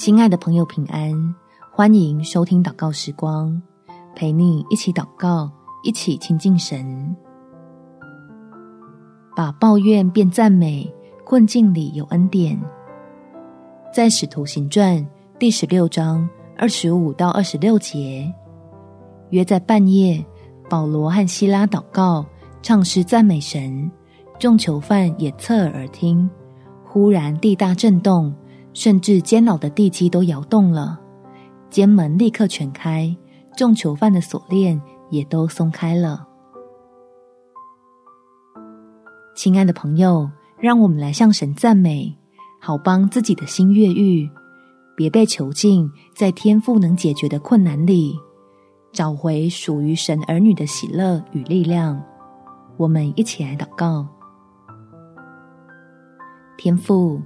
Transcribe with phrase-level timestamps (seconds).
[0.00, 1.12] 亲爱的朋友，平安！
[1.70, 3.60] 欢迎收听祷告时光，
[4.16, 5.52] 陪你一起祷告，
[5.82, 7.14] 一起亲近神。
[9.36, 10.90] 把抱怨变赞美，
[11.22, 12.58] 困境里有恩典。
[13.92, 15.06] 在使徒行传
[15.38, 16.26] 第十六章
[16.56, 18.32] 二十五到二十六节，
[19.28, 20.24] 约在半夜，
[20.70, 22.24] 保罗和希拉祷告，
[22.62, 23.90] 唱诗赞美神，
[24.38, 26.26] 众囚犯也侧耳而听。
[26.86, 28.34] 忽然地大震动。
[28.72, 30.98] 甚至监牢的地基都摇动了，
[31.68, 33.16] 监门立刻全开，
[33.56, 34.80] 众囚犯的锁链
[35.10, 36.26] 也都松开了。
[39.34, 42.16] 亲爱的朋友，让我们来向神赞美，
[42.60, 44.28] 好帮自己的心越狱，
[44.96, 48.14] 别被囚禁在天赋能解决的困难里，
[48.92, 52.00] 找回属于神儿女的喜乐与力量。
[52.76, 54.06] 我们一起来祷告，
[56.56, 57.20] 天赋。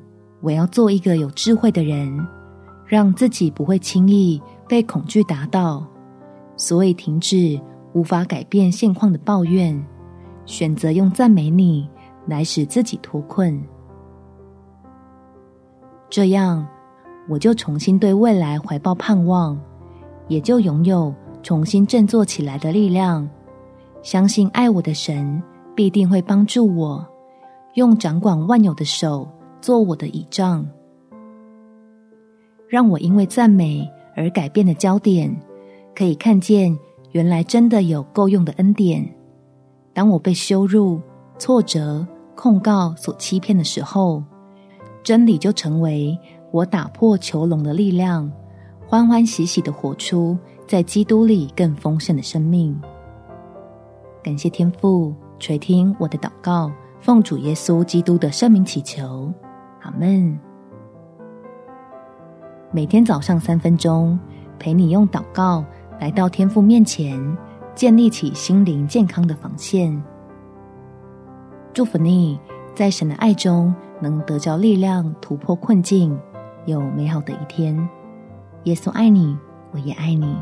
[0.45, 2.15] 我要做一个有智慧的人，
[2.87, 5.83] 让自己不会轻易被恐惧打倒，
[6.55, 7.59] 所以停止
[7.95, 9.83] 无法改变现况的抱怨，
[10.45, 11.89] 选择用赞美你
[12.27, 13.59] 来使自己脱困。
[16.11, 16.67] 这样，
[17.27, 19.59] 我就重新对未来怀抱盼望，
[20.29, 23.27] 也就拥有重新振作起来的力量。
[24.03, 25.43] 相信爱我的神
[25.75, 27.03] 必定会帮助我，
[27.77, 29.27] 用掌管万有的手。
[29.65, 30.63] 做我的倚仗，
[32.69, 35.35] 让我因为赞美而改变的焦点，
[35.97, 36.79] 可以看见
[37.13, 39.03] 原来真的有够用的恩典。
[39.95, 41.01] 当我被羞辱、
[41.39, 44.23] 挫折、控告所欺骗的时候，
[45.03, 46.15] 真理就成为
[46.51, 48.31] 我打破囚笼的力量，
[48.87, 50.37] 欢欢喜喜的活出
[50.69, 52.79] 在基督里更丰盛的生命。
[54.23, 56.71] 感谢天父垂听我的祷告，
[57.01, 59.33] 奉主耶稣基督的圣名祈求。
[59.85, 60.39] 阿门。
[62.73, 64.19] 每天早上三分钟，
[64.59, 65.65] 陪你用祷告
[66.01, 67.21] 来到天父面前，
[67.75, 70.03] 建立起心灵健康的防线。
[71.73, 72.41] 祝福你
[72.75, 76.19] 在神的爱中能得着力量，突破困境，
[76.65, 77.77] 有美好的一天。
[78.65, 79.37] 耶稣爱你，
[79.71, 80.35] 我也爱你。